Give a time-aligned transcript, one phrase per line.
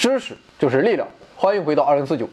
[0.00, 1.06] 知识就是力量，
[1.36, 2.26] 欢迎回到二零四九。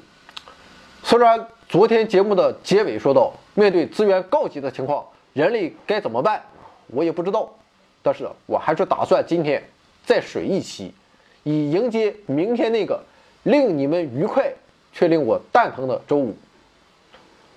[1.03, 6.41] 虽然昨天节目的结尾说到，面对资源告急的情况，人类该怎么办？
[6.87, 7.53] 我也不知道。
[8.01, 9.61] 但是我还是打算今天
[10.05, 10.93] 再水一期，
[11.43, 13.03] 以迎接明天那个
[13.43, 14.49] 令你们愉快
[14.93, 16.37] 却令我蛋疼的周五。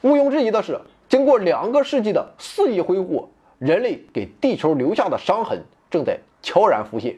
[0.01, 3.29] 毋庸置疑的是，经过两个世纪的肆意挥霍，
[3.61, 7.17] 人类给地球留下的伤痕正在悄然浮现。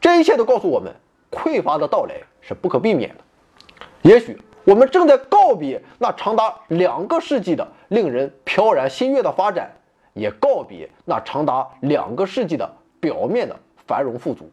[0.00, 0.92] 这一切都告诉我们，
[1.36, 3.16] 匮乏的到来是不可避免的。
[4.00, 9.70] 也许我们正在告别那长达两个世纪的令人飘然心悦的发展，
[10.14, 12.68] 也告别那长达两个世纪的
[12.98, 13.54] 表面的
[13.86, 14.50] 繁荣富足。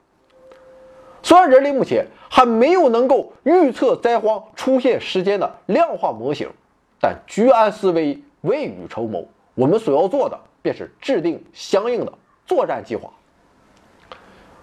[1.21, 6.49] 虽然人类目前还没有能够预测灾荒出现时间的量化模型，
[6.99, 12.11] 但居安思危，未雨绸缪，我们所要做的便是制定相应的
[12.45, 13.09] 作战计划。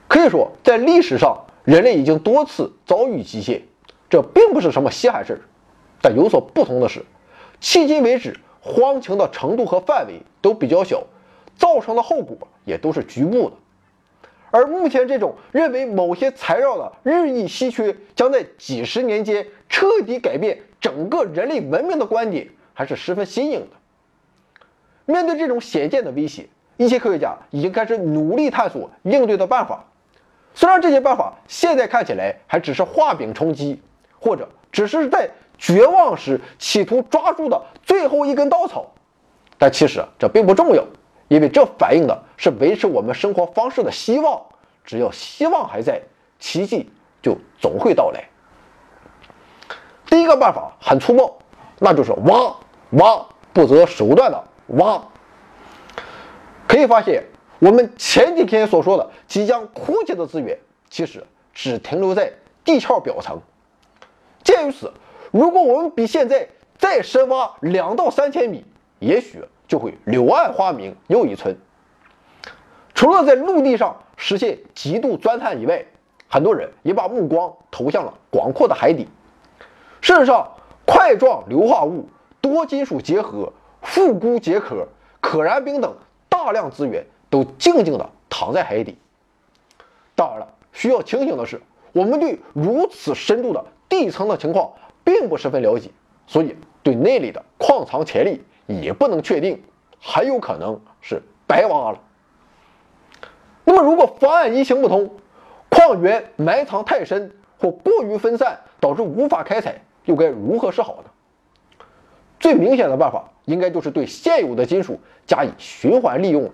[0.06, 3.62] 可以说，在历史上，人类已经多次遭遇极限，
[4.08, 5.40] 这并不是什么稀罕事儿。
[6.00, 7.04] 但有所不同的是，
[7.60, 11.04] 迄今为止，荒情的程度和范围都比较小，
[11.56, 13.56] 造成的后果也都是局部的。
[14.50, 23.76] 而目前这种认为某些材料的日益稀缺，将在几十年间彻底改变整个人类文明的观点，还是十分新颖的。
[25.04, 29.84] 面对这种显见的威胁，一些科学家已经开始努力探索应对的办法。
[30.52, 33.80] 虽然这些办法现在看起来还只是画饼充饥，
[34.18, 38.90] 或者只是在绝望时企图抓住的最后一根稻草，
[39.56, 40.84] 但其实这并不重要，
[41.28, 44.42] 因为这反映的是维持我们生活方式的希望。
[44.84, 46.00] 只要希望还在，
[46.38, 46.90] 奇迹
[47.22, 48.24] 就总会到来。
[50.06, 51.38] 第一个办法很粗暴，
[51.78, 52.56] 那就是挖
[52.90, 55.00] 挖，不择手段的挖。
[56.66, 57.24] 可以发现。
[57.60, 61.22] 我们前几天所说的即将枯竭的资源，其实
[61.52, 62.32] 只停留在
[62.64, 63.38] 地壳表层。
[64.42, 64.90] 鉴于此，
[65.30, 68.64] 如果我们比现在再深挖两到三千米，
[68.98, 71.54] 也许就会柳暗花明又一村。
[72.94, 75.84] 除了在陆地上实现极度钻探以外，
[76.28, 79.06] 很多人也把目光投向了广阔的海底。
[80.00, 80.50] 事实上，
[80.86, 82.08] 块状硫化物、
[82.40, 84.88] 多金属结合、复钴结壳、
[85.20, 85.94] 可燃冰等
[86.30, 87.04] 大量资源。
[87.30, 88.98] 都静静地躺在海底。
[90.14, 94.70] 当然了，需要清醒的是，我们对如此深度的地层的情况
[95.02, 95.90] 并不十分了解，
[96.26, 99.62] 所以对那里的矿藏潜力也不能确定，
[99.98, 102.00] 很有可能是白挖了。
[103.64, 105.10] 那么，如果方案一行不通，
[105.70, 111.84] 矿源埋藏太深或过于分散，导致无法开采，又该如何是好呢？
[112.38, 116.50] 最明显的办法，应该就是对现有的金属加以循环利用了。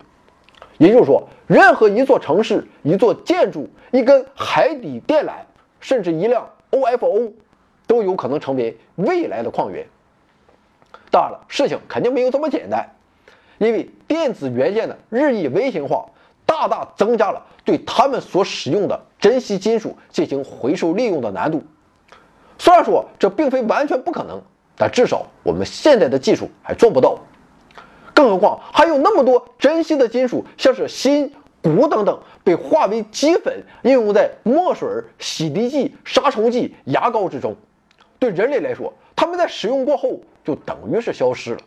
[0.79, 5.33] 也就是说，任何一座城市、一座建筑、一根海底电缆，
[5.81, 7.33] 甚至一辆 OFO，
[7.87, 9.87] 都有可能成为未来的矿源。
[11.11, 12.87] 当然了，事情肯定没有这么简单，
[13.59, 16.05] 因为电子元件的日益微型化，
[16.45, 21.63] 大大增加了对他们所使用的珍稀金属进行回收利用的难度。
[22.59, 24.43] 虽然说这并非完全不可能，
[24.77, 27.19] 但至少我们现在的技术还做不到。
[28.17, 34.89] 更何况还有那么多珍稀的金属，像是锌、钴等等，被化为齑粉，应用在墨水、
[35.19, 37.55] 洗涤剂、杀虫剂、牙膏之中。
[38.19, 41.61] 对人类来说，它们在使用过后就等于是消失了。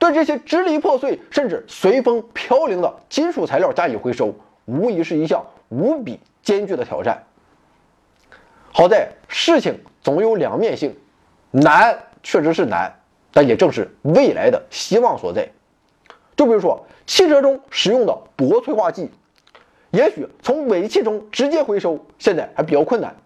[0.00, 4.34] 对这些支离破碎甚至随风飘零的金属材料加以回收，
[4.64, 7.22] 无疑是一项无比艰巨的挑战。
[8.72, 10.96] 好在事情总有两面性，
[11.52, 12.92] 难确实是难。
[13.32, 15.48] 但也正是未来的希望所在。
[16.36, 19.10] 就比如说汽车中使用的铂催化剂，
[19.90, 23.16] 也许从尾气中直接回收现在还比较困难，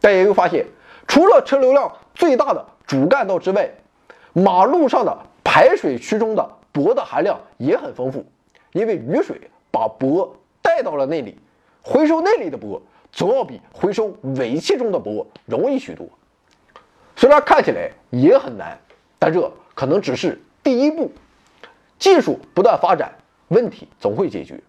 [0.00, 0.66] 但也有发现，
[1.06, 3.70] 除了车流量最大的主干道之外，
[4.32, 8.24] 马路上的排水渠中的铂的含量也很丰富，
[8.72, 9.40] 因为雨水
[9.70, 10.28] 把铂
[10.60, 11.38] 带到了那里，
[11.82, 12.80] 回收那里的铂
[13.12, 16.06] 总要比回收尾气中的铂容易许多。
[17.14, 18.78] 虽然看起来也很难。
[19.18, 21.10] 但这可能只是第一步，
[21.98, 23.12] 技术不断发展，
[23.48, 24.60] 问题总会解决。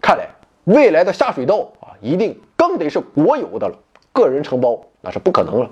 [0.00, 0.28] 看来
[0.64, 3.78] 未来的下水道啊，一定更得是国有的了，
[4.12, 5.70] 个人承包那是不可能了。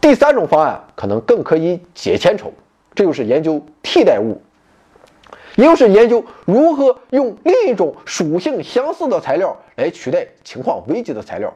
[0.00, 2.52] 第三种方案可能更可以解千愁，
[2.94, 4.40] 这就是研究替代物，
[5.56, 11.54] 也就是研究如何用另一种属性相似的材料来取代情况危急的材料。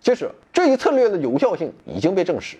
[0.00, 2.58] 其实这一策略的有效性已经被证实。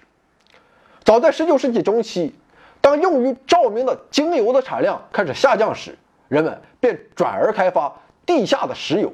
[1.05, 2.35] 早在19世纪中期，
[2.81, 5.99] 当用于照明的精油的产量开始下降时，
[6.29, 9.13] 人们便转而开发地下的石油。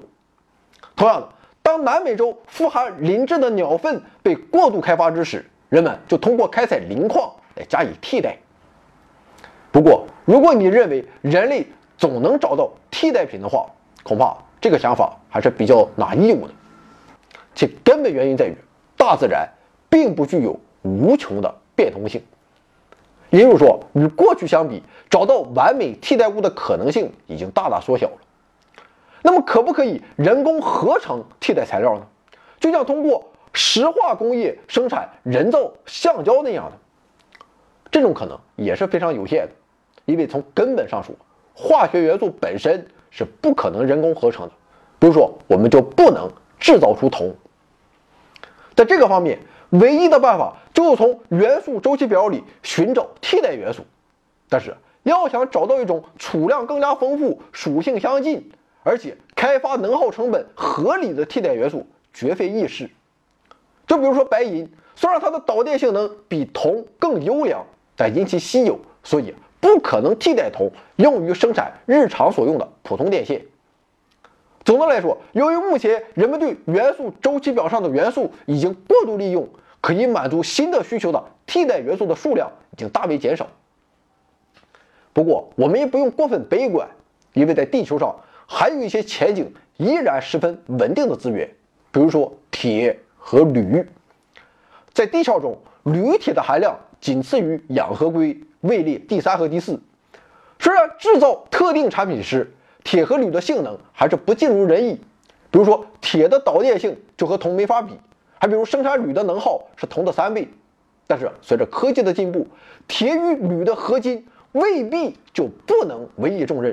[0.95, 1.29] 同样的，
[1.63, 8.37] 当南美洲富含磷质的鸟粪被过度开发之时，人们就通过开采磷矿来加以替代。
[9.73, 11.67] 不过，如果你认为人类
[11.99, 13.67] 总能找到替代品的话，
[14.05, 16.55] 恐怕这个想法还是比较拿义务的。
[17.55, 18.55] 其根本原因在于，
[18.97, 19.49] 大自然
[19.89, 22.23] 并不具有无穷的变通性。
[23.31, 28.17] 也就是说，与过去相比，找到完美替代物的可能性已经大大缩小了。
[29.23, 32.07] 那么，可不可以人工合成替代材料呢？
[32.59, 33.25] 就像通过
[33.55, 36.77] 石化工业生产人造橡胶那样的，
[37.91, 39.53] 这种可能也是非常有限的。
[40.05, 41.15] 因为从根本上说，
[41.55, 44.53] 化学元素本身是不可能人工合成的。
[44.99, 46.29] 比如说，我们就不能
[46.59, 47.35] 制造出铜。
[48.75, 49.39] 在这个方面，
[49.71, 53.85] 唯一的办法就是从元素周期表里寻找替代元素。
[54.49, 58.51] 但是，要想找到一种储量更加丰富、属性相近，
[58.83, 62.91] 而且开发能耗成本合理的替代元素，绝非易事。
[63.87, 67.65] 就比如说白银，虽然它的导电性能比铜更优良，
[67.97, 73.43] 但因其稀有，所以不可能替代铜用于生产日常所用的普通电线。
[74.65, 79.49] 总的来说，由于目前人们对元素周期表上的元素已经过度利用，
[79.81, 83.49] 可以满足新的需求的替代元素的数量已经大为减少。
[85.13, 86.89] 不过，我们也不用过分悲观，
[87.33, 88.15] 因为在地球上
[88.47, 91.49] 还有一些前景依然十分稳定的资源，
[91.91, 93.85] 比如说铁和铝。
[94.93, 99.81] 在地壳中，铝铁的含量仅次于氧和硅，位列第三和第四。
[100.59, 102.53] 虽然制造特定产品时，
[102.85, 105.01] 铁和铝的性能还是不尽如人意，
[105.51, 107.95] 比如说铁的导电性就和铜没法比，
[108.41, 110.49] 还比如生产铝的能耗是铜的三倍。
[111.07, 112.47] 但是随着科技的进步，
[112.89, 116.73] 铁与铝的合金未必就不能委以重任。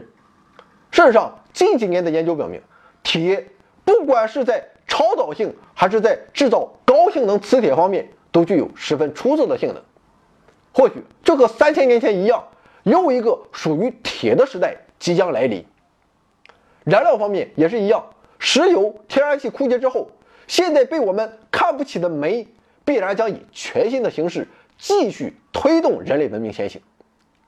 [0.92, 2.62] 事实上，近几年的研究表明，
[3.04, 3.48] 铁
[3.84, 9.84] 不管是在超导性还是在制造高性能磁铁方面，都具有十分出色的性能。
[10.72, 12.44] 或许就和三千年前一样，
[12.84, 15.66] 又一个属于铁的时代即将来临。
[16.84, 18.06] 燃料方面也是一样，
[18.50, 20.10] 石油、天然气枯竭之后，
[20.48, 22.48] 现在被我们看不起的煤，
[22.86, 24.48] 必然将以全新的形式
[24.78, 26.82] 继续推动人类文明前行。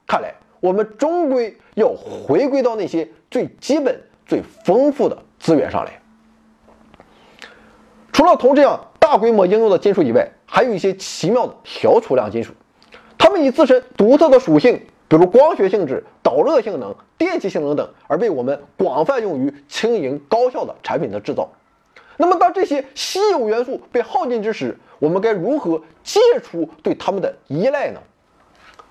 [0.06, 6.02] 看来，我们终归要回归到那些最基本、最丰富的资源上来。
[8.12, 12.52] 除了铜这样大规模应用的金属以外，还有一些奇妙的小储量金属，
[13.18, 14.82] 它们以自身独特的属性。
[15.10, 21.50] 比如光学性质、导热性能、电气性能等，而被我们广泛用于轻盈高效的产品的制造。
[22.16, 28.00] 那么，当这些稀有元素被耗尽之时，我们该如何戒除对它们的依赖呢？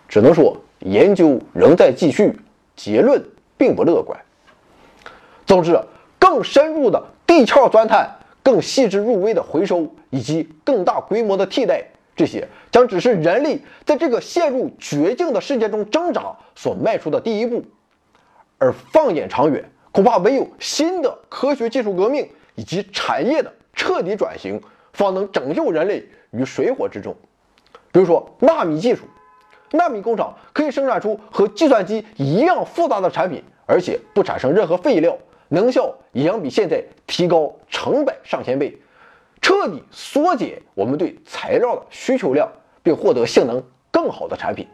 [0.08, 2.36] 只能说研究仍在继续，
[2.74, 3.22] 结论
[3.56, 4.18] 并不乐观。
[5.46, 5.78] 总之，
[6.18, 8.10] 更深入的地壳钻探、
[8.42, 11.84] 更细致入微的回收以及更大规模的替代。
[12.18, 17.64] 这些将只是人类在这个陷入绝境的世界中挣扎所迈出的第一步，
[18.58, 24.60] 而放眼长远，恐怕唯有新的科学技术革命以及产业的彻底转型，
[24.92, 27.14] 方能拯救人类于水火之中。
[27.92, 29.04] 比如说纳米技术，
[29.70, 35.16] 纳米工厂可以生产出和计算机一样复杂的产品，而且不产生任何废料，
[35.50, 38.76] 能效也将比现在提高成百上千倍。
[39.48, 42.52] 彻底缩减我们对材料的需求量，
[42.82, 44.68] 并获得性能更好的产品。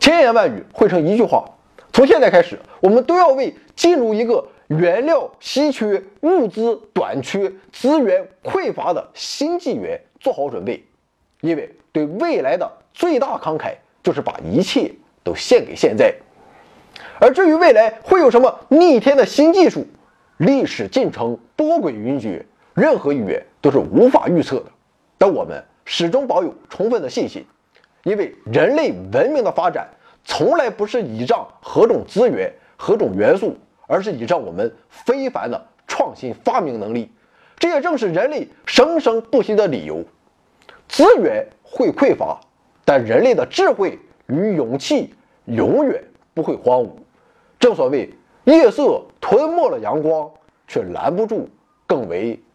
[0.00, 1.44] 千言万语汇成一句话：
[1.92, 10.84] 从现在开始，我们都要为进入一个原料稀缺、物资短缺、资源匮乏的新纪元做好准备。
[11.40, 16.12] 因为对未来的最大慷慨，就是把一切都献给现在。
[17.20, 19.86] 而至于未来会有什么逆天的新技术，
[20.38, 22.42] 历史进程波诡云谲。
[22.74, 24.66] 任何语言都是无法预测的，
[25.18, 27.44] 但我们始终保有充分的信心，
[28.04, 29.88] 因为人类文明的发展
[30.24, 37.10] 从来不是倚仗何种资源、何种元素，而是倚仗我们非凡的创新发明能力。
[37.58, 40.04] 这也正是人类生生不息的理由。
[40.88, 42.40] 资源会匮乏，
[42.84, 45.14] 但人类的智慧与勇气
[45.44, 46.02] 永远
[46.34, 46.90] 不会荒芜。
[47.58, 48.12] 正所谓，
[48.44, 50.30] 夜色吞没了阳光，
[50.66, 51.48] 却拦不住
[51.86, 52.40] 更为。